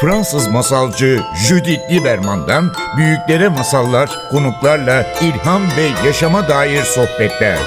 [0.00, 7.58] Fransız masalcı Judith Lieberman'dan büyüklere masallar, konuklarla ilham ve yaşama dair sohbetler.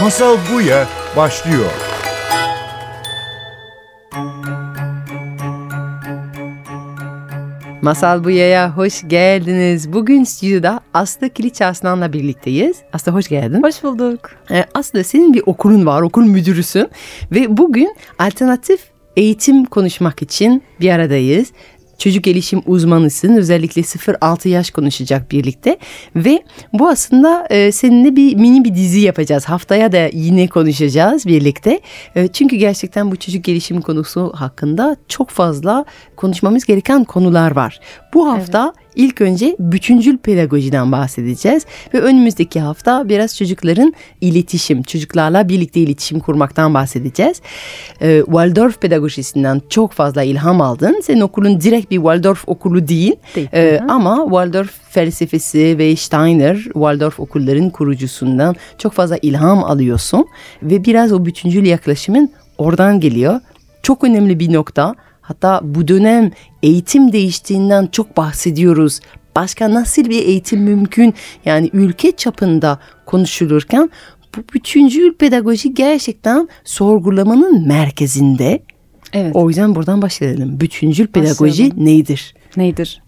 [0.00, 0.86] Masal Buya
[1.16, 1.70] başlıyor.
[7.82, 9.92] Masal Buya'ya hoş geldiniz.
[9.92, 12.76] Bugün stüdyoda Aslı Kiliç Aslan'la birlikteyiz.
[12.92, 13.62] Aslı hoş geldin.
[13.62, 14.30] Hoş bulduk.
[14.50, 16.88] Ee, Aslı senin bir okulun var, okul müdürüsün.
[17.32, 18.80] Ve bugün alternatif
[19.16, 21.52] eğitim konuşmak için bir aradayız
[22.00, 23.36] çocuk gelişim uzmanısın.
[23.36, 25.78] Özellikle 0-6 yaş konuşacak birlikte.
[26.16, 29.44] Ve bu aslında e, seninle bir mini bir dizi yapacağız.
[29.44, 31.80] Haftaya da yine konuşacağız birlikte.
[32.16, 35.84] E, çünkü gerçekten bu çocuk gelişim konusu hakkında çok fazla
[36.16, 37.80] konuşmamız gereken konular var.
[38.14, 38.89] Bu hafta evet.
[38.94, 46.74] İlk önce bütüncül pedagojiden bahsedeceğiz ve önümüzdeki hafta biraz çocukların iletişim, çocuklarla birlikte iletişim kurmaktan
[46.74, 47.40] bahsedeceğiz.
[48.02, 51.00] Ee, Waldorf pedagojisinden çok fazla ilham aldın.
[51.04, 53.48] Senin okulun direkt bir Waldorf okulu değil, değil.
[53.54, 60.26] Ee, ama Waldorf felsefesi ve Steiner Waldorf okulların kurucusundan çok fazla ilham alıyorsun
[60.62, 63.40] ve biraz o bütüncül yaklaşımın oradan geliyor.
[63.82, 64.94] Çok önemli bir nokta.
[65.30, 66.30] Hatta bu dönem
[66.62, 69.00] eğitim değiştiğinden çok bahsediyoruz.
[69.36, 71.14] Başka nasıl bir eğitim mümkün?
[71.44, 73.90] Yani ülke çapında konuşulurken
[74.36, 78.62] bu bütüncül pedagoji gerçekten sorgulamanın merkezinde.
[79.12, 79.36] Evet.
[79.36, 80.60] O yüzden buradan başlayalım.
[80.60, 81.84] Bütüncül pedagoji Başlayalım.
[81.84, 82.34] nedir?
[82.56, 83.02] Nedir?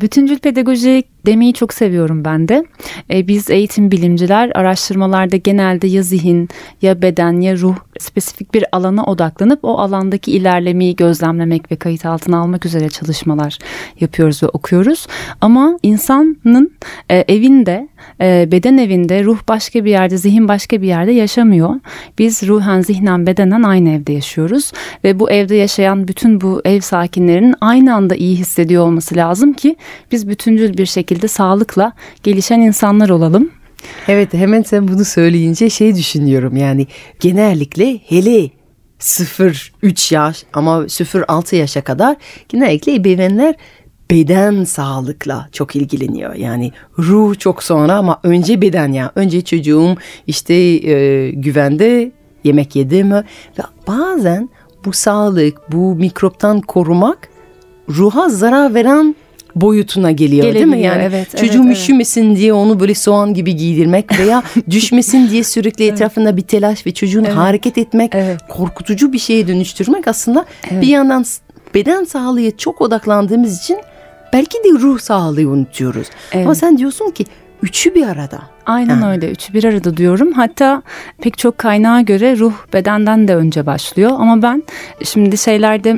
[0.00, 2.64] Bütüncül pedagoji demeyi çok seviyorum ben de.
[3.10, 6.48] E, biz eğitim bilimciler araştırmalarda genelde ya zihin
[6.82, 12.38] ya beden ya ruh spesifik bir alana odaklanıp o alandaki ilerlemeyi gözlemlemek ve kayıt altına
[12.38, 13.58] almak üzere çalışmalar
[14.00, 15.06] yapıyoruz ve okuyoruz.
[15.40, 16.72] Ama insanın
[17.10, 17.88] e, evinde,
[18.20, 21.74] e, beden evinde ruh başka bir yerde, zihin başka bir yerde yaşamıyor.
[22.18, 24.72] Biz ruhen, zihnen, bedenen aynı evde yaşıyoruz
[25.04, 29.76] ve bu evde yaşayan bütün bu ev sakinlerinin aynı anda iyi hissediyor olması lazım ki
[30.12, 33.50] biz bütüncül bir şekilde sağlıkla gelişen insanlar olalım.
[34.08, 36.86] Evet hemen sen bunu söyleyince şey düşünüyorum yani
[37.20, 38.50] genellikle hele
[39.00, 42.16] 0-3 yaş ama 0-6 yaşa kadar
[42.48, 43.54] genellikle ebeveynler
[44.10, 46.34] beden sağlıkla çok ilgileniyor.
[46.34, 49.12] Yani ruh çok sonra ama önce beden ya.
[49.14, 49.96] Önce çocuğum
[50.26, 52.12] işte e, güvende
[52.44, 53.24] yemek yedi mi?
[53.58, 54.48] Ve bazen
[54.84, 57.28] bu sağlık, bu mikroptan korumak
[57.88, 59.16] ruha zarar veren
[59.54, 60.80] boyutuna geliyor değil mi?
[60.80, 62.38] Yani evet, çocuğum evet, üşümesin evet.
[62.38, 65.92] diye onu böyle soğan gibi giydirmek veya düşmesin diye sürekli evet.
[65.92, 67.36] etrafında bir telaş ve çocuğun evet.
[67.36, 68.40] hareket etmek evet.
[68.48, 70.82] korkutucu bir şeye dönüştürmek aslında evet.
[70.82, 71.24] bir yandan
[71.74, 73.78] beden sağlığı çok odaklandığımız için
[74.32, 76.06] belki de ruh sağlığı unutuyoruz.
[76.32, 76.46] Evet.
[76.46, 77.24] Ama sen diyorsun ki
[77.62, 78.38] üçü bir arada.
[78.66, 79.12] Aynen ha.
[79.12, 79.30] öyle.
[79.30, 80.32] Üçü bir arada diyorum.
[80.32, 80.82] Hatta
[81.20, 84.10] pek çok kaynağa göre ruh bedenden de önce başlıyor.
[84.18, 84.62] Ama ben
[85.04, 85.96] şimdi şeylerde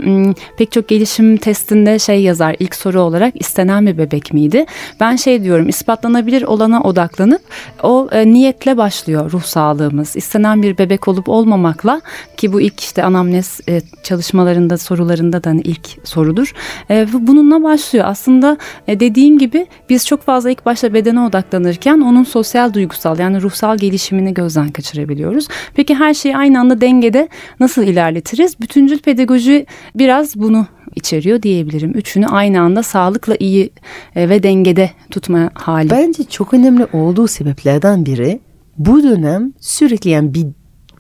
[0.58, 4.66] pek çok gelişim testinde şey yazar ilk soru olarak istenen bir bebek miydi?
[5.00, 7.42] Ben şey diyorum ispatlanabilir olana odaklanıp
[7.82, 10.16] o e, niyetle başlıyor ruh sağlığımız.
[10.16, 12.00] İstenen bir bebek olup olmamakla
[12.36, 16.52] ki bu ilk işte anamnez e, çalışmalarında sorularında da hani ilk sorudur.
[16.90, 18.04] E, bununla başlıyor.
[18.08, 18.58] Aslında
[18.88, 23.42] e, dediğin gibi biz çok fazla ilk başta bedene odaklanırken onun sosyal fiziksel duygusal yani
[23.42, 25.48] ruhsal gelişimini gözden kaçırabiliyoruz.
[25.74, 27.28] Peki her şeyi aynı anda dengede
[27.60, 28.60] nasıl ilerletiriz?
[28.60, 31.92] Bütüncül pedagoji biraz bunu içeriyor diyebilirim.
[31.94, 33.70] Üçünü aynı anda sağlıkla iyi
[34.16, 35.90] e, ve dengede tutma hali.
[35.90, 38.40] Bence çok önemli olduğu sebeplerden biri
[38.78, 40.46] bu dönem sürekli yani bir,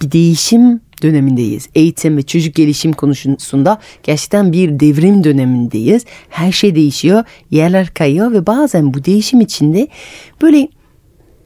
[0.02, 1.68] bir değişim dönemindeyiz.
[1.74, 6.04] Eğitim ve çocuk gelişim konusunda gerçekten bir devrim dönemindeyiz.
[6.28, 9.88] Her şey değişiyor, yerler kayıyor ve bazen bu değişim içinde
[10.42, 10.68] böyle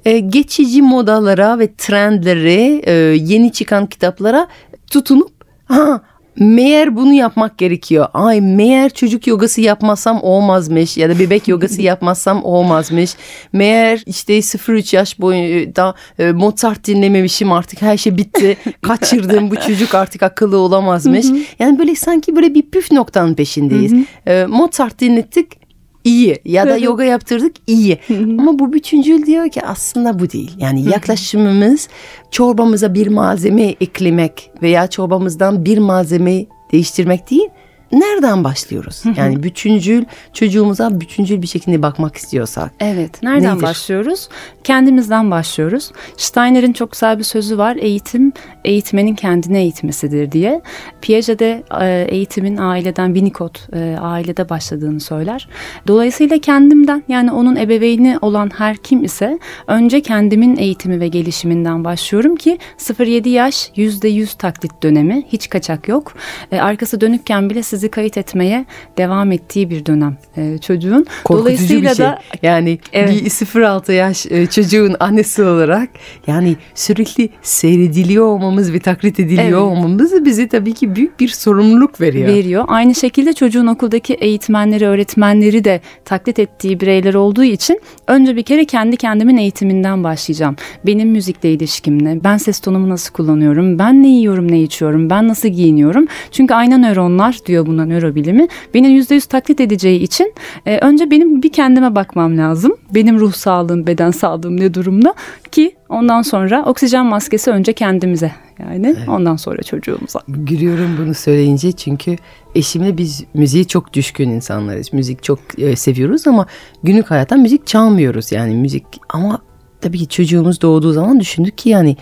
[0.05, 4.49] e, geçici modalara ve trendlere, e, yeni çıkan kitaplara
[4.91, 5.31] tutunup
[5.65, 6.03] ha
[6.39, 8.07] meğer bunu yapmak gerekiyor.
[8.15, 13.15] Ay meğer çocuk yogası yapmazsam olmazmış ya da bebek yogası yapmazsam olmazmış.
[13.53, 18.57] Meğer işte 0-3 yaş boyunda e, Mozart dinlememişim artık her şey bitti.
[18.83, 21.27] Kaçırdım bu çocuk artık akıllı olamazmış.
[21.59, 23.93] yani böyle sanki böyle bir püf noktanın peşindeyiz.
[24.27, 25.62] e, Mozart dinlettik
[26.05, 27.99] iyi ya da yoga yaptırdık iyi.
[28.39, 30.51] Ama bu bütüncül diyor ki aslında bu değil.
[30.59, 31.89] Yani yaklaşımımız
[32.31, 37.49] çorbamıza bir malzeme eklemek veya çorbamızdan bir malzeme değiştirmek değil
[37.93, 39.03] nereden başlıyoruz?
[39.17, 42.73] Yani bütüncül çocuğumuza bütüncül bir şekilde bakmak istiyorsak.
[42.81, 43.23] Evet.
[43.23, 43.63] Nereden nedir?
[43.63, 44.29] başlıyoruz?
[44.65, 45.93] Kendimizden başlıyoruz.
[46.17, 47.77] Steiner'in çok güzel bir sözü var.
[47.77, 48.33] Eğitim
[48.65, 50.63] eğitmenin kendine eğitmesidir diye.
[51.03, 55.49] Piaget'de e, eğitimin aileden Winnicott e, ailede başladığını söyler.
[55.87, 62.37] Dolayısıyla kendimden yani onun ebeveyni olan her kim ise önce kendimin eğitimi ve gelişiminden başlıyorum
[62.37, 66.15] ki 0-7 yaş %100 taklit dönemi hiç kaçak yok.
[66.53, 68.67] E, arkası dönükken bile siz sizi kayıt etmeye
[68.99, 71.07] devam ettiği bir dönem e, çocuğun.
[71.25, 72.07] Korkutucu bir şey.
[72.43, 73.25] yani evet.
[73.25, 75.89] bir 0-6 yaş e, çocuğun annesi olarak
[76.27, 79.55] yani sürekli seyrediliyor olmamız ve taklit ediliyor evet.
[79.55, 82.29] olmamız bize tabii ki büyük bir sorumluluk veriyor.
[82.29, 82.65] Veriyor.
[82.69, 88.65] Aynı şekilde çocuğun okuldaki eğitmenleri, öğretmenleri de taklit ettiği bireyler olduğu için önce bir kere
[88.65, 90.57] kendi kendimin eğitiminden başlayacağım.
[90.87, 92.25] Benim müzikle ilişkim ne?
[92.25, 93.79] Ben ses tonumu nasıl kullanıyorum?
[93.79, 95.11] Ben ne yiyorum, ne içiyorum?
[95.11, 96.07] Ben nasıl giyiniyorum?
[96.31, 98.49] Çünkü ayna nöronlar diyor buna nörobilimi.
[98.75, 100.35] Beni yüzde yüz taklit edeceği için
[100.67, 102.77] e, önce benim bir kendime bakmam lazım.
[102.95, 105.15] Benim ruh sağlığım, beden sağlığım ne durumda
[105.53, 109.09] ki ondan sonra oksijen maskesi önce kendimize yani evet.
[109.09, 110.21] ondan sonra çocuğumuza.
[110.29, 112.17] Gülüyorum bunu söyleyince çünkü
[112.55, 114.93] eşimle biz müziği çok düşkün insanlarız.
[114.93, 116.47] Müzik çok e, seviyoruz ama
[116.83, 119.43] günlük hayatta müzik çalmıyoruz yani müzik ama
[119.81, 121.97] tabii ki çocuğumuz doğduğu zaman düşündük ki yani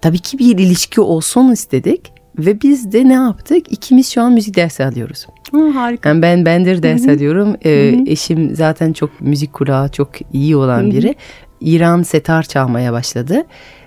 [0.00, 3.72] tabii ki bir ilişki olsun istedik ve biz de ne yaptık?
[3.72, 5.26] İkimiz şu an müzik dersi alıyoruz.
[5.52, 6.08] Hı, harika.
[6.08, 7.12] Yani ben bendir ders Hı-hı.
[7.12, 7.56] alıyorum.
[7.64, 10.90] Ee, eşim zaten çok müzik kulağı çok iyi olan Hı-hı.
[10.90, 11.14] biri.
[11.60, 13.42] İran setar çalmaya başladı.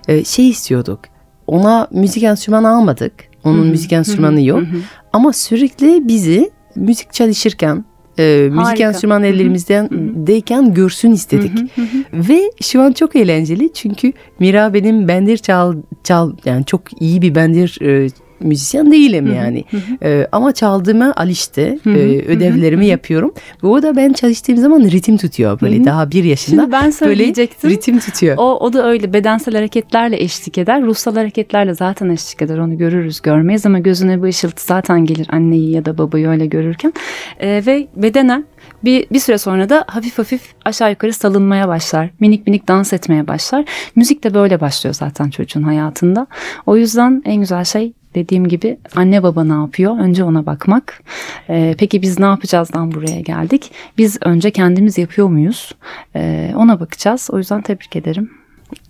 [0.08, 1.00] Ee, şey istiyorduk.
[1.46, 3.12] Ona müzik enstrümanı almadık.
[3.44, 3.70] Onun Hı-hı.
[3.70, 4.60] müzik enstrümanı yok.
[4.60, 4.80] Hı-hı.
[5.12, 7.84] Ama sürekli bizi müzik çalışırken
[8.18, 9.88] e, müzik enstrüman ellerimizden
[10.26, 11.78] deyken görsün istedik.
[12.12, 17.34] Ve şu an çok eğlenceli çünkü Mira benim bendir çal çal yani çok iyi bir
[17.34, 18.08] bendir e,
[18.40, 19.64] müzisyen değilim yani.
[20.02, 21.78] Ee, ama çaldığıma alıştı.
[21.86, 21.90] Ee,
[22.26, 23.34] ödevlerimi yapıyorum.
[23.62, 26.60] O da ben çalıştığım zaman ritim tutuyor böyle daha bir yaşında.
[26.60, 27.70] Şimdi ben söyleyecektim.
[27.70, 28.36] Böyle ritim tutuyor.
[28.38, 30.82] O, o da öyle bedensel hareketlerle eşlik eder.
[30.82, 32.58] Ruhsal hareketlerle zaten eşlik eder.
[32.58, 36.92] Onu görürüz görmeyiz ama gözüne bu ışıltı zaten gelir anneyi ya da babayı öyle görürken.
[37.40, 38.44] Ee, ve bedenen
[38.84, 42.10] bir, bir süre sonra da hafif hafif aşağı yukarı salınmaya başlar.
[42.20, 43.64] Minik minik dans etmeye başlar.
[43.96, 46.26] Müzik de böyle başlıyor zaten çocuğun hayatında.
[46.66, 49.98] O yüzden en güzel şey dediğim gibi anne baba ne yapıyor?
[49.98, 51.02] Önce ona bakmak.
[51.48, 53.70] Ee, peki biz ne yapacağızdan buraya geldik?
[53.98, 55.72] Biz önce kendimiz yapıyor muyuz?
[56.16, 57.28] Ee, ona bakacağız.
[57.32, 58.30] O yüzden tebrik ederim.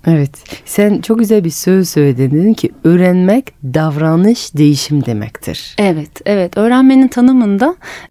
[0.07, 0.31] Evet.
[0.65, 2.31] Sen çok güzel bir söz söyledin.
[2.31, 5.75] Dedin ki öğrenmek davranış değişim demektir.
[5.79, 6.57] Evet, evet.
[6.59, 7.09] Öğrenmenin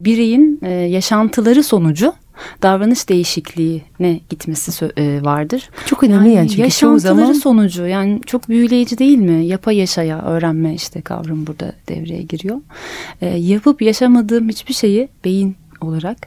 [0.01, 2.13] bireyin e, yaşantıları sonucu
[2.61, 5.69] davranış değişikliğine gitmesi e, vardır.
[5.85, 9.45] Çok önemli yani, yani çünkü çoğu zaman sonucu yani çok büyüleyici değil mi?
[9.45, 12.57] Yapa yaşaya öğrenme işte kavram burada devreye giriyor.
[13.21, 16.17] E, yapıp yaşamadığım hiçbir şeyi beyin olarak.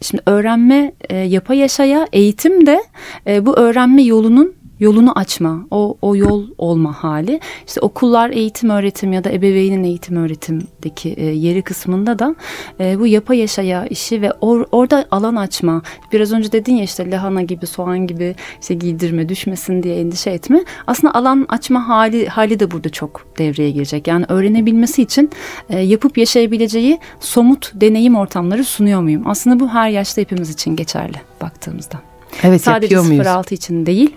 [0.00, 2.82] Şimdi öğrenme e, yapa yaşaya eğitim de
[3.26, 7.40] e, bu öğrenme yolunun yolunu açma, o, o yol olma hali.
[7.66, 12.34] İşte okullar eğitim öğretim ya da ebeveynin eğitim öğretimdeki e, yeri kısmında da
[12.80, 15.82] e, bu yapa yaşaya işi ve or, orada alan açma.
[16.12, 20.64] Biraz önce dedin ya işte lahana gibi, soğan gibi işte giydirme, düşmesin diye endişe etme.
[20.86, 24.06] Aslında alan açma hali hali de burada çok devreye girecek.
[24.06, 25.30] Yani öğrenebilmesi için
[25.70, 29.22] e, yapıp yaşayabileceği somut deneyim ortamları sunuyor muyum?
[29.26, 32.00] Aslında bu her yaşta hepimiz için geçerli baktığımızda.
[32.42, 33.26] Evet Sadece yapıyor muyuz?
[33.26, 34.16] 0-6 için değil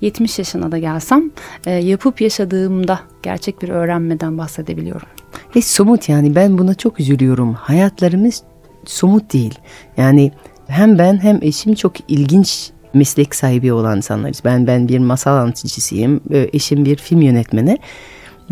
[0.00, 1.30] 70 yaşına da gelsem
[1.66, 5.08] e, yapıp yaşadığımda gerçek bir öğrenmeden bahsedebiliyorum.
[5.56, 7.54] Ve somut yani ben buna çok üzülüyorum.
[7.54, 8.42] Hayatlarımız
[8.84, 9.54] somut değil.
[9.96, 10.32] Yani
[10.66, 14.42] hem ben hem eşim çok ilginç meslek sahibi olan insanlarız.
[14.44, 16.20] Ben ben bir masal anlatıcısıyım.
[16.30, 17.78] E, eşim bir film yönetmeni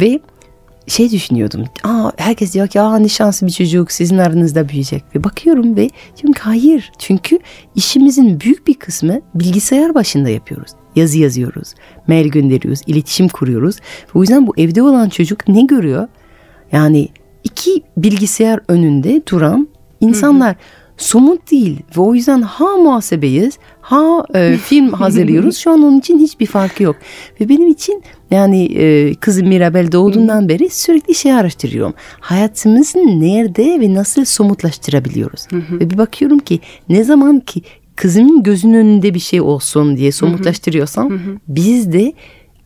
[0.01, 0.21] ve
[0.87, 1.65] şey düşünüyordum.
[1.85, 5.05] Aa, herkes diyor ki aa ne şanslı bir çocuk sizin aranızda büyüyecek.
[5.15, 6.93] Ve bakıyorum ve diyorum ki hayır.
[6.99, 7.39] Çünkü
[7.75, 10.73] işimizin büyük bir kısmı bilgisayar başında yapıyoruz.
[10.97, 11.75] Yazı yazıyoruz,
[12.07, 13.77] mail gönderiyoruz, iletişim kuruyoruz.
[14.15, 16.09] O yüzden bu evde olan çocuk ne görüyor?
[16.73, 17.09] Yani
[17.45, 19.69] iki bilgisayar önünde duran
[20.01, 20.55] insanlar.
[20.55, 20.87] Hı hı.
[20.99, 25.57] Somut değil ve o yüzden ha muhasebeyiz ha e, film hazırlıyoruz.
[25.57, 26.97] Şu an onun için hiçbir farkı yok.
[27.41, 31.95] Ve benim için yani e, kızım Mirabel doğduğundan beri sürekli şey araştırıyorum.
[32.21, 35.47] Hayatımızı nerede ve nasıl somutlaştırabiliyoruz?
[35.53, 37.63] Ve bir bakıyorum ki ne zaman ki
[37.97, 42.13] kızımın gözünün önünde bir şey olsun diye somutlaştırıyorsam biz de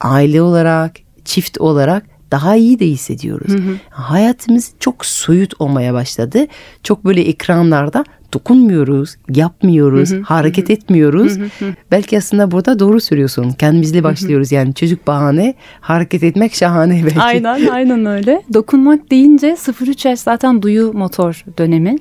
[0.00, 3.52] aile olarak çift olarak daha iyi de hissediyoruz.
[3.52, 3.76] Hı hı.
[3.90, 6.46] Hayatımız çok soyut olmaya başladı.
[6.82, 10.72] Çok böyle ekranlarda dokunmuyoruz, yapmıyoruz, hı hı, hareket hı.
[10.72, 11.38] etmiyoruz.
[11.38, 11.74] Hı hı.
[11.90, 13.50] Belki aslında burada doğru söylüyorsun.
[13.50, 14.52] Kendimizle başlıyoruz.
[14.52, 17.20] Yani çocuk bahane, hareket etmek şahane belki.
[17.20, 18.42] Aynen, aynen öyle.
[18.54, 21.96] Dokunmak deyince 0-3 yaş zaten duyu motor dönemi.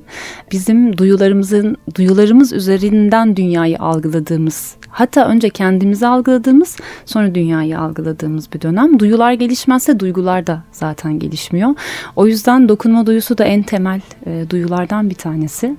[0.52, 8.98] Bizim duyularımızın duyularımız üzerinden dünyayı algıladığımız, hatta önce kendimizi algıladığımız, sonra dünyayı algıladığımız bir dönem.
[8.98, 11.74] Duyular gelişmezse duygular da zaten gelişmiyor.
[12.16, 15.76] O yüzden dokunma duyusu da en temel e, duyulardan bir tanesi.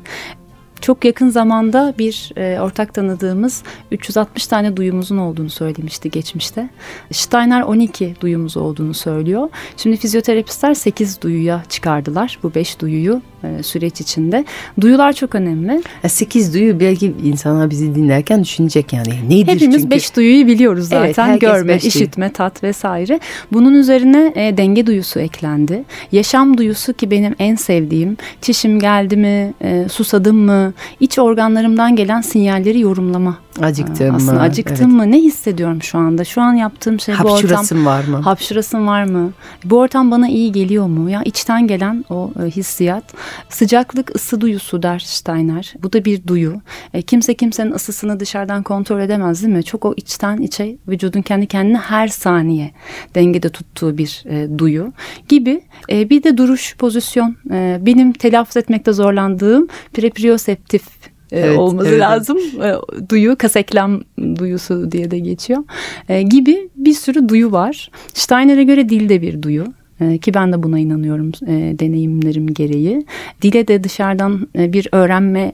[0.82, 6.70] Çok yakın zamanda bir e, ortak tanıdığımız 360 tane duyumuzun olduğunu söylemişti geçmişte.
[7.12, 9.50] Steiner 12 duyumuz olduğunu söylüyor.
[9.78, 14.46] Şimdi fizyoterapistler 8 duyuya çıkardılar bu 5 duyuyu e, süreç içinde.
[14.82, 15.82] Duyular çok önemli.
[16.04, 19.10] Ya Sekiz duyu belki insanlar bizi dinlerken düşünecek yani.
[19.30, 19.92] Nedir Hepimiz çünkü?
[19.92, 21.30] beş duyuyu biliyoruz zaten.
[21.30, 21.88] Evet, Görme, beş duyu.
[21.90, 23.20] işitme, tat vesaire.
[23.54, 25.84] Bunun üzerine e, denge duyusu eklendi.
[26.12, 28.18] Yaşam duyusu ki benim en sevdiğim.
[28.42, 33.38] Çişim geldi mi, e, susadım mı, iç organlarımdan gelen sinyalleri yorumlama.
[33.62, 34.42] Acıktım Aslında mı?
[34.42, 35.12] acıktım mı?
[35.12, 36.24] Ne hissediyorum şu anda?
[36.24, 37.32] Şu an yaptığım şey bu ortam.
[37.32, 38.18] Hapşurasın var mı?
[38.18, 39.32] Hapşırasın var mı?
[39.66, 41.10] Bu ortam bana iyi geliyor mu?
[41.10, 43.04] Ya içten gelen o e, hissiyat.
[43.50, 45.74] Sıcaklık ısı duyusu der Steiner.
[45.84, 46.62] Bu da bir duyu.
[46.94, 49.64] E, kimse kimsenin ısısını dışarıdan kontrol edemez değil mi?
[49.64, 52.72] Çok o içten içe vücudun kendi kendine her saniye
[53.16, 54.94] dengede tuttuğu bir e, duyu
[55.30, 55.62] gibi.
[55.90, 57.36] E, bir de duruş, pozisyon.
[57.52, 62.38] E, benim telaffuz etmekte zorlandığım proprioseptif e, Evet, olması evet, lazım.
[62.38, 62.76] E,
[63.10, 64.02] duyu kaseklem
[64.40, 65.64] duyusu diye de geçiyor.
[66.10, 67.92] E, gibi bir sürü duyu var.
[68.14, 69.66] Steiner'e göre dil de bir duyu.
[70.02, 73.06] E, ki ben de buna inanıyorum e, deneyimlerim gereği.
[73.42, 75.54] Dile de dışarıdan e, bir öğrenmeye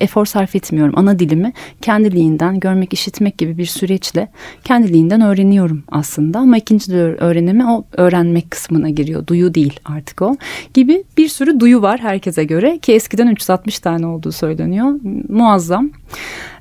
[0.00, 0.94] efor sarf etmiyorum.
[0.96, 1.52] Ana dilimi
[1.82, 4.28] kendiliğinden görmek, işitmek gibi bir süreçle
[4.64, 6.38] kendiliğinden öğreniyorum aslında.
[6.38, 9.26] Ama ikinci öğrenimi o öğrenmek kısmına giriyor.
[9.26, 10.36] Duyu değil artık o.
[10.74, 15.00] Gibi bir sürü duyu var herkese göre ki eskiden 360 tane olduğu söyleniyor.
[15.28, 15.90] Muazzam.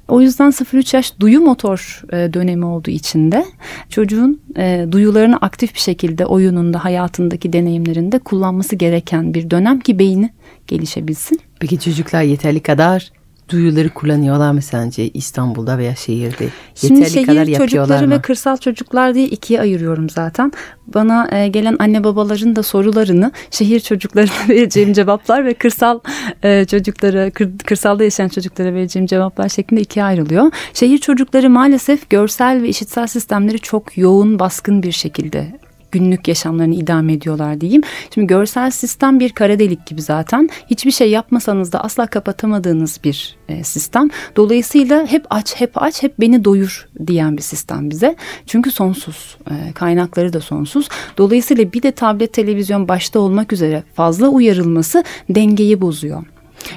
[0.07, 3.45] O yüzden 0-3 yaş duyu motor e, dönemi olduğu için de
[3.89, 10.29] çocuğun e, duyularını aktif bir şekilde oyununda, hayatındaki deneyimlerinde kullanması gereken bir dönem ki beyni
[10.67, 11.39] gelişebilsin.
[11.59, 13.11] Peki çocuklar yeterli kadar
[13.49, 16.47] duyuları kullanıyorlar mı sence İstanbul'da veya şehirde?
[16.75, 18.13] Şimdi yeterli şehir kadar çocukları mı?
[18.13, 20.51] ve kırsal çocuklar diye ikiye ayırıyorum zaten.
[20.87, 25.99] Bana e, gelen anne babaların da sorularını şehir çocuklarına vereceğim cevaplar ve kırsal
[26.43, 30.51] e, çocuklara, kır- kırsalda yaşayan çocuklara vereceğim cevaplar şeklinde ikiye ayrılıyor.
[30.73, 35.64] Şehir çocukları maalesef görsel ve işitsel sistemleri çok yoğun, baskın bir şekilde
[35.95, 37.81] günlük yaşamlarını idame ediyorlar diyeyim.
[38.13, 40.49] Şimdi görsel sistem bir kara delik gibi zaten.
[40.69, 44.09] Hiçbir şey yapmasanız da asla kapatamadığınız bir e, sistem.
[44.35, 48.15] Dolayısıyla hep aç, hep aç, hep beni doyur diyen bir sistem bize.
[48.45, 49.37] Çünkü sonsuz.
[49.51, 50.89] E, kaynakları da sonsuz.
[51.17, 56.23] Dolayısıyla bir de tablet, televizyon başta olmak üzere fazla uyarılması dengeyi bozuyor.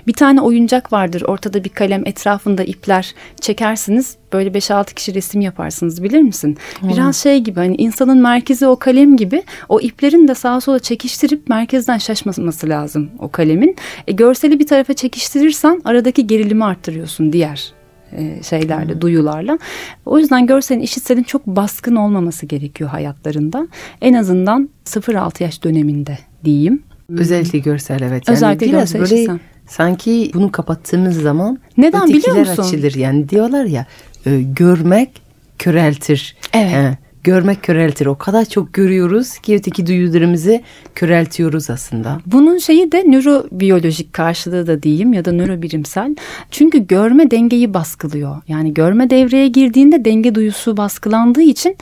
[0.06, 1.22] Bir tane oyuncak vardır.
[1.26, 4.16] Ortada bir kalem, etrafında ipler çekersiniz.
[4.32, 6.58] Böyle 5-6 kişi resim yaparsınız bilir misin?
[6.82, 11.48] Biraz şey gibi hani insanın merkezi o kalem gibi o iplerin de sağa sola çekiştirip
[11.48, 13.76] merkezden şaşmaması lazım o kalemin.
[14.06, 17.72] E, görseli bir tarafa çekiştirirsen aradaki gerilimi arttırıyorsun diğer
[18.12, 19.58] e, şeylerle, duyularla.
[20.06, 23.68] O yüzden görselin, işitselin çok baskın olmaması gerekiyor hayatlarında.
[24.00, 26.82] En azından 0-6 yaş döneminde diyeyim.
[27.12, 28.28] Özellikle görsel evet.
[28.28, 29.38] Yani Özellikle biraz görsel böyle işitsel.
[29.68, 32.62] Sanki bunu kapattığımız zaman Neden biliyor musun?
[32.62, 32.94] açılır.
[32.94, 33.86] Yani diyorlar ya
[34.26, 35.10] e, görmek
[35.58, 36.36] köreltir.
[36.52, 36.72] Evet.
[36.74, 36.98] E,
[37.28, 38.06] görmek köreltir.
[38.06, 40.60] O kadar çok görüyoruz ki öteki duyularımızı
[40.94, 42.20] köreltiyoruz aslında.
[42.26, 46.16] Bunun şeyi de nörobiyolojik karşılığı da diyeyim ya da nörobilimsel.
[46.50, 48.36] Çünkü görme dengeyi baskılıyor.
[48.48, 51.76] Yani görme devreye girdiğinde denge duyusu baskılandığı için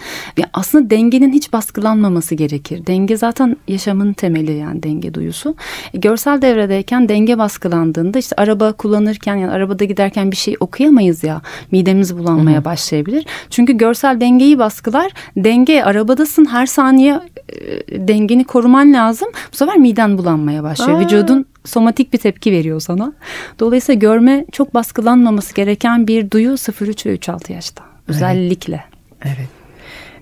[0.52, 2.86] aslında dengenin hiç baskılanmaması gerekir.
[2.86, 5.54] Denge zaten yaşamın temeli yani denge duyusu.
[5.94, 11.42] E, görsel devredeyken denge baskılandığında işte araba kullanırken yani arabada giderken bir şey okuyamayız ya.
[11.70, 13.26] Midemiz bulanmaya başlayabilir.
[13.50, 15.12] Çünkü görsel dengeyi baskılar.
[15.36, 19.28] Denge arabadasın her saniye e, dengeni koruman lazım.
[19.52, 20.98] Bu sefer miden bulanmaya başlıyor.
[20.98, 21.04] Aa.
[21.04, 23.12] Vücudun somatik bir tepki veriyor sana.
[23.58, 27.84] Dolayısıyla görme çok baskılanmaması gereken bir duyu 0-3 ve 3-6 yaşta.
[28.08, 28.84] Özellikle.
[29.24, 29.48] Evet.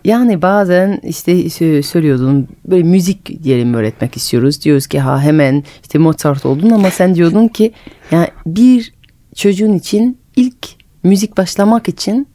[0.05, 4.65] Yani bazen işte sö- söylüyordun böyle müzik diyelim öğretmek istiyoruz.
[4.65, 7.73] Diyoruz ki ha hemen işte Mozart oldun ama sen diyordun ki
[8.11, 8.95] yani bir
[9.35, 10.69] çocuğun için ilk
[11.03, 12.29] müzik başlamak için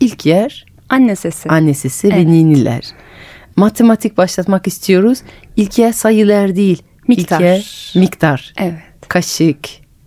[0.00, 1.48] ilk yer Anne sesi.
[1.48, 2.26] anne sesi Evet.
[2.26, 2.84] ve niniler.
[3.56, 5.18] Matematik başlatmak istiyoruz.
[5.56, 6.82] İlk yer sayılar değil.
[7.08, 7.36] Miktar.
[7.36, 8.52] İlk yer miktar.
[8.58, 8.74] Evet.
[9.08, 9.58] Kaşık,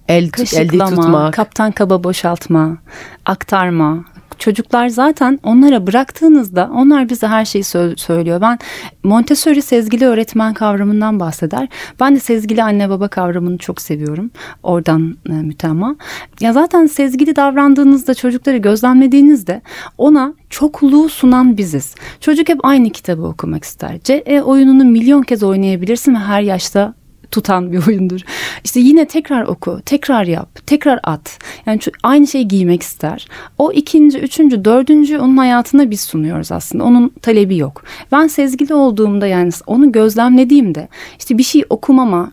[0.07, 0.23] el,
[0.55, 1.33] elde tutmak.
[1.33, 2.77] kaptan kaba boşaltma,
[3.25, 4.05] aktarma.
[4.39, 8.41] Çocuklar zaten onlara bıraktığınızda onlar bize her şeyi sö- söylüyor.
[8.41, 8.59] Ben
[9.03, 11.67] Montessori sezgili öğretmen kavramından bahseder.
[11.99, 14.31] Ben de sezgili anne baba kavramını çok seviyorum.
[14.63, 15.95] Oradan e, mütemma.
[16.39, 19.61] Ya zaten sezgili davrandığınızda çocukları gözlemlediğinizde
[19.97, 21.95] ona çokluğu sunan biziz.
[22.19, 23.99] Çocuk hep aynı kitabı okumak ister.
[24.03, 26.93] CE oyununu milyon kez oynayabilirsin ve her yaşta
[27.31, 28.21] tutan bir oyundur.
[28.63, 31.39] İşte yine tekrar oku, tekrar yap, tekrar at.
[31.65, 33.27] Yani aynı şeyi giymek ister.
[33.57, 36.83] O ikinci, üçüncü, dördüncü onun hayatına biz sunuyoruz aslında.
[36.83, 37.83] Onun talebi yok.
[38.11, 40.87] Ben sezgili olduğumda yani onu gözlemlediğimde
[41.19, 42.31] işte bir şey okumama,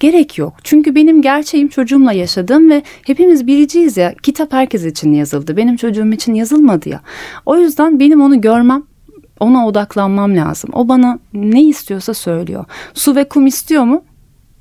[0.00, 0.54] gerek yok.
[0.64, 4.14] Çünkü benim gerçeğim çocuğumla yaşadığım ve hepimiz biriciyiz ya.
[4.22, 5.56] Kitap herkes için yazıldı.
[5.56, 7.00] Benim çocuğum için yazılmadı ya.
[7.46, 8.82] O yüzden benim onu görmem
[9.40, 10.70] ona odaklanmam lazım.
[10.72, 12.64] O bana ne istiyorsa söylüyor.
[12.94, 14.04] Su ve kum istiyor mu?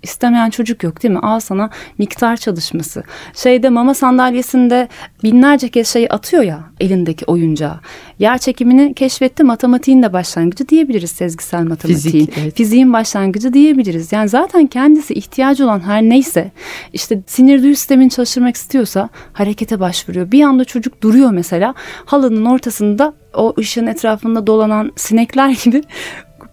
[0.05, 1.19] İstemeyen çocuk yok değil mi?
[1.19, 3.03] Al sana miktar çalışması.
[3.33, 4.88] Şeyde mama sandalyesinde
[5.24, 7.79] binlerce kez şey atıyor ya elindeki oyuncağı.
[8.19, 12.25] Yer çekimini keşfetti matematiğin de başlangıcı diyebiliriz sezgisel matematiğin.
[12.25, 12.55] Fizik, evet.
[12.55, 14.12] Fiziğin başlangıcı diyebiliriz.
[14.12, 16.51] Yani zaten kendisi ihtiyacı olan her neyse
[16.93, 20.31] işte sinir duyu sistemin çalıştırmak istiyorsa harekete başvuruyor.
[20.31, 21.74] Bir anda çocuk duruyor mesela
[22.05, 25.83] halının ortasında o ışığın etrafında dolanan sinekler gibi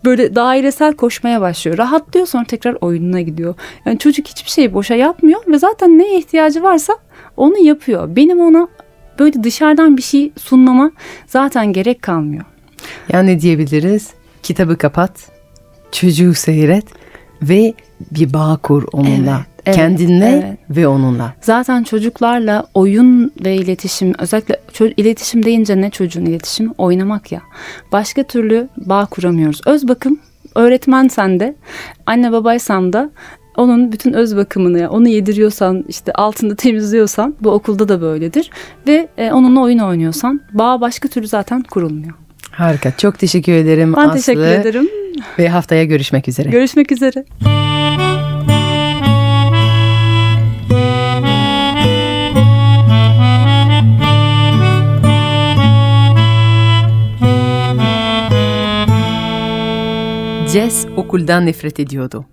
[0.04, 1.78] böyle dairesel koşmaya başlıyor.
[1.78, 3.54] Rahatlıyor sonra tekrar oyununa gidiyor.
[3.86, 6.92] Yani çocuk hiçbir şeyi boşa yapmıyor ve zaten neye ihtiyacı varsa
[7.36, 8.16] onu yapıyor.
[8.16, 8.68] Benim ona
[9.18, 10.90] böyle dışarıdan bir şey sunmama
[11.26, 12.44] zaten gerek kalmıyor.
[13.12, 14.10] Yani ne diyebiliriz?
[14.42, 15.30] Kitabı kapat,
[15.92, 16.84] çocuğu seyret
[17.42, 17.74] ve
[18.10, 19.36] bir bağ kur onunla.
[19.36, 20.58] Evet, evet, Kendinle evet.
[20.78, 21.34] ve onunla.
[21.40, 24.60] Zaten çocuklarla oyun ve iletişim özellikle
[24.96, 27.40] iletişim deyince ne çocuğun iletişimi oynamak ya.
[27.92, 29.60] Başka türlü bağ kuramıyoruz.
[29.66, 30.18] Öz bakım
[30.54, 31.54] öğretmen sende,
[32.06, 33.10] anne babaysan da
[33.56, 38.50] onun bütün öz bakımını onu yediriyorsan işte altını temizliyorsan bu okulda da böyledir
[38.86, 42.14] ve e, onunla oyun oynuyorsan bağ başka türlü zaten kurulmuyor.
[42.50, 42.96] Harika.
[42.96, 44.16] Çok teşekkür ederim Ben Aslı.
[44.18, 44.88] teşekkür ederim.
[45.38, 46.48] Ve haftaya görüşmek üzere.
[46.50, 47.24] Görüşmek üzere.
[60.52, 62.24] Jess okuldan nefret ediyordu.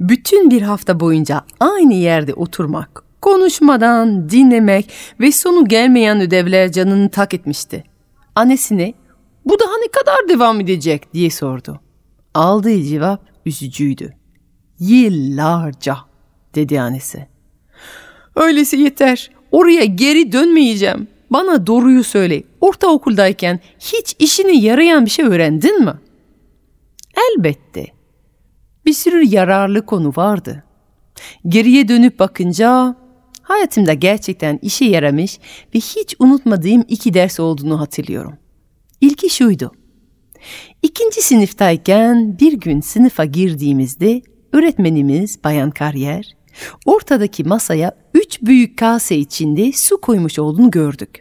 [0.00, 4.90] Bütün bir hafta boyunca aynı yerde oturmak, konuşmadan dinlemek
[5.20, 7.84] ve sonu gelmeyen ödevler canını tak etmişti.
[8.34, 8.94] Annesine
[9.44, 11.80] bu daha ne kadar devam edecek diye sordu.
[12.34, 14.14] Aldığı cevap üzücüydü.
[14.78, 15.96] Yıllarca
[16.54, 17.26] dedi annesi.
[18.36, 19.30] Öylesi yeter.
[19.50, 21.08] Oraya geri dönmeyeceğim.
[21.30, 22.42] Bana doğruyu söyle.
[22.60, 25.92] Ortaokuldayken hiç işine yarayan bir şey öğrendin mi?
[27.16, 27.86] Elbette.
[28.86, 30.64] Bir sürü yararlı konu vardı.
[31.48, 32.96] Geriye dönüp bakınca
[33.42, 35.38] hayatımda gerçekten işe yaramış
[35.74, 38.34] ve hiç unutmadığım iki ders olduğunu hatırlıyorum.
[39.00, 39.72] İlki şuydu.
[40.82, 46.36] İkinci sınıftayken bir gün sınıfa girdiğimizde öğretmenimiz Bayan Kariyer
[46.86, 51.20] ortadaki masaya üç büyük kase içinde su koymuş olduğunu gördük.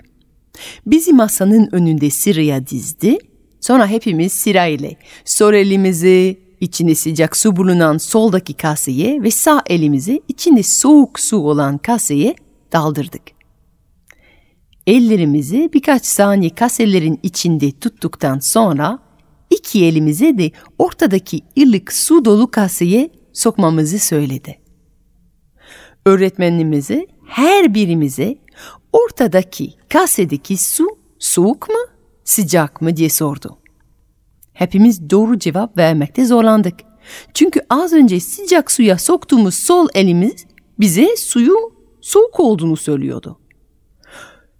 [0.85, 3.17] Bizi masanın önünde sıraya dizdi.
[3.61, 4.89] Sonra hepimiz sırayla
[5.25, 11.77] sol elimizi içinde sıcak su bulunan soldaki kaseye ve sağ elimizi içinde soğuk su olan
[11.77, 12.35] kaseye
[12.71, 13.21] daldırdık.
[14.87, 18.99] Ellerimizi birkaç saniye kaselerin içinde tuttuktan sonra
[19.49, 24.59] iki elimize de ortadaki ılık su dolu kaseye sokmamızı söyledi.
[26.05, 28.37] Öğretmenimize her birimize
[28.93, 30.87] ortadaki kasedeki su
[31.19, 32.00] soğuk mu
[32.31, 33.57] sıcak mı diye sordu.
[34.53, 36.73] Hepimiz doğru cevap vermekte zorlandık.
[37.33, 40.45] Çünkü az önce sıcak suya soktuğumuz sol elimiz
[40.79, 41.55] bize suyu
[42.01, 43.39] soğuk olduğunu söylüyordu.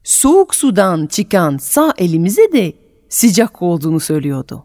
[0.03, 2.73] Soğuk sudan çıkan sağ elimize de
[3.10, 4.63] sıcak olduğunu söylüyordu.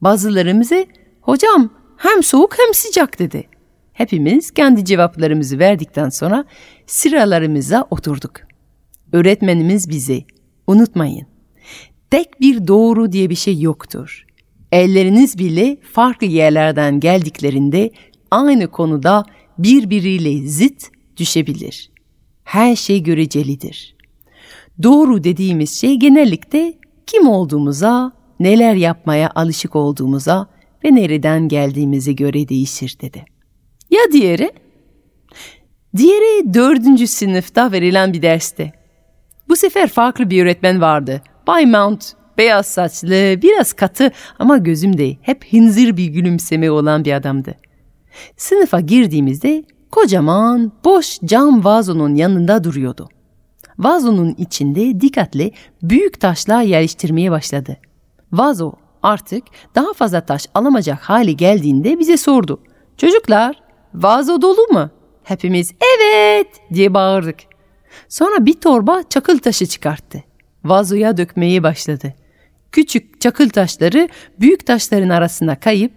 [0.00, 0.84] Bazılarımıza
[1.20, 3.48] hocam hem soğuk hem sıcak dedi.
[3.92, 6.44] Hepimiz kendi cevaplarımızı verdikten sonra
[6.86, 8.32] sıralarımıza oturduk.
[9.12, 10.24] Öğretmenimiz bize
[10.66, 11.35] unutmayın
[12.16, 14.26] tek bir doğru diye bir şey yoktur.
[14.72, 17.90] Elleriniz bile farklı yerlerden geldiklerinde
[18.30, 19.24] aynı konuda
[19.58, 20.82] birbiriyle zıt
[21.16, 21.90] düşebilir.
[22.44, 23.96] Her şey görecelidir.
[24.82, 26.74] Doğru dediğimiz şey genellikle
[27.06, 30.46] kim olduğumuza, neler yapmaya alışık olduğumuza
[30.84, 33.24] ve nereden geldiğimize göre değişir dedi.
[33.90, 34.50] Ya diğeri?
[35.96, 38.72] Diğeri dördüncü sınıfta verilen bir derste.
[39.48, 41.22] Bu sefer farklı bir öğretmen vardı.
[41.46, 47.54] Bay Mount, beyaz saçlı, biraz katı ama gözümde hep hınzır bir gülümseme olan bir adamdı.
[48.36, 53.08] Sınıfa girdiğimizde kocaman boş cam vazonun yanında duruyordu.
[53.78, 55.50] Vazonun içinde dikkatle
[55.82, 57.76] büyük taşlar yerleştirmeye başladı.
[58.32, 62.60] Vazo artık daha fazla taş alamayacak hale geldiğinde bize sordu.
[62.96, 63.62] Çocuklar,
[63.94, 64.90] vazo dolu mu?
[65.24, 67.36] Hepimiz evet diye bağırdık.
[68.08, 70.22] Sonra bir torba çakıl taşı çıkarttı.
[70.68, 72.14] Vazoya dökmeye başladı.
[72.72, 74.08] Küçük çakıl taşları
[74.40, 75.92] büyük taşların arasına kayıp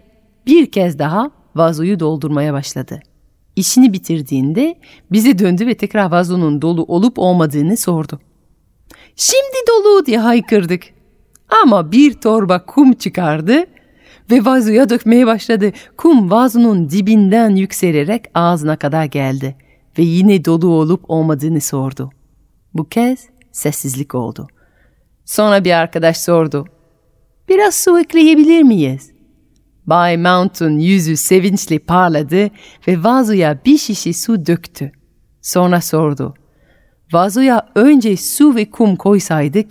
[0.46, 3.00] bir kez daha vazoyu doldurmaya başladı.
[3.56, 4.78] İşini bitirdiğinde
[5.12, 8.20] bize döndü ve tekrar vazonun dolu olup olmadığını sordu.
[9.16, 10.82] Şimdi dolu diye haykırdık.
[11.62, 13.64] Ama bir torba kum çıkardı
[14.30, 15.72] ve vazoya dökmeye başladı.
[15.96, 19.56] Kum vazonun dibinden yükselerek ağzına kadar geldi
[19.98, 22.10] ve yine dolu olup olmadığını sordu.
[22.74, 24.48] Bu kez sessizlik oldu.
[25.30, 26.66] Sonra bir arkadaş sordu.
[27.48, 29.12] Biraz su ekleyebilir miyiz?
[29.86, 32.50] Bay Mountain yüzü sevinçle parladı
[32.88, 34.92] ve vazoya bir şişe su döktü.
[35.42, 36.34] Sonra sordu.
[37.12, 39.70] Vazoya önce su ve kum koysaydık,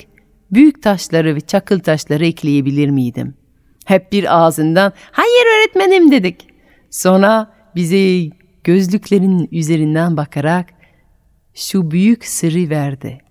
[0.51, 3.33] büyük taşları ve çakıl taşları ekleyebilir miydim?
[3.85, 6.47] Hep bir ağzından, hayır öğretmenim dedik.
[6.89, 8.29] Sonra bize
[8.63, 10.69] gözlüklerin üzerinden bakarak
[11.53, 13.28] şu büyük sırrı verdi.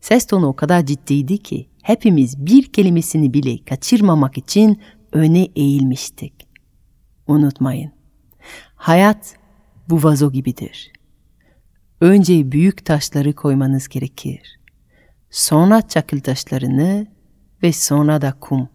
[0.00, 4.82] Ses tonu o kadar ciddiydi ki hepimiz bir kelimesini bile kaçırmamak için
[5.12, 6.48] öne eğilmiştik.
[7.26, 7.92] Unutmayın.
[8.74, 9.36] Hayat
[9.88, 10.92] bu vazo gibidir.
[12.00, 14.60] Önce büyük taşları koymanız gerekir.
[15.30, 17.06] Sonra çakıl taşlarını
[17.62, 18.68] ve sonra da kum.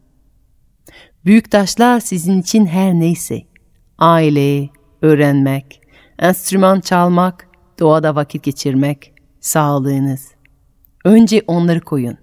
[1.25, 3.41] Büyük taşlar sizin için her neyse.
[3.97, 4.69] Aile,
[5.01, 5.81] öğrenmek,
[6.19, 7.47] enstrüman çalmak,
[7.79, 10.31] doğada vakit geçirmek, sağlığınız.
[11.03, 12.17] Önce onları koyun.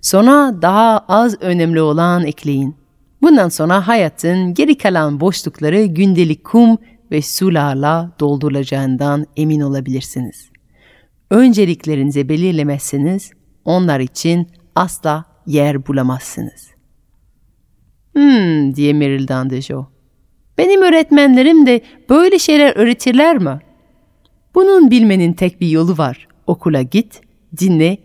[0.00, 2.76] Sonra daha az önemli olan ekleyin.
[3.22, 6.78] Bundan sonra hayatın geri kalan boşlukları gündelik kum
[7.10, 10.50] ve sularla doldurulacağından emin olabilirsiniz.
[11.30, 13.30] Önceliklerinizi belirlemezseniz
[13.64, 16.70] onlar için asla yer bulamazsınız.
[18.12, 19.86] Hmm diye mırıldandı Joe.
[20.58, 23.60] Benim öğretmenlerim de böyle şeyler öğretirler mi?
[24.54, 26.28] Bunun bilmenin tek bir yolu var.
[26.46, 27.20] Okula git,
[27.58, 27.98] dinle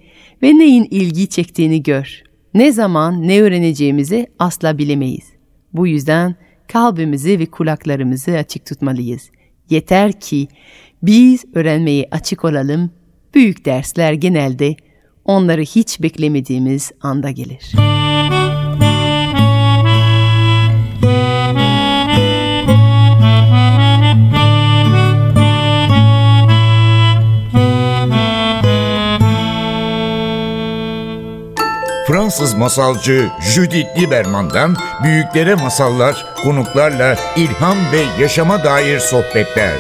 [0.44, 2.24] ve neyin ilgi çektiğini gör.
[2.54, 5.26] Ne zaman ne öğreneceğimizi asla bilemeyiz.
[5.74, 6.36] Bu yüzden
[6.68, 9.30] kalbimizi ve kulaklarımızı açık tutmalıyız.
[9.70, 10.48] Yeter ki
[11.04, 12.92] biz öğrenmeye açık olalım.
[13.36, 14.76] Büyük dersler genelde
[15.26, 17.99] onları hiç beklemediğimiz anda gelir.
[32.30, 39.74] Fransız masalcı Judith Lieberman'dan büyüklere masallar, konuklarla ilham ve yaşama dair sohbetler.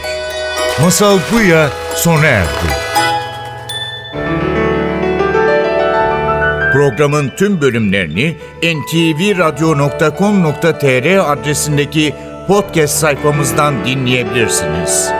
[0.81, 2.49] Masal Buya sona erdi.
[6.73, 12.15] Programın tüm bölümlerini ntvradio.com.tr adresindeki
[12.47, 15.18] podcast sayfamızdan dinleyebilirsiniz.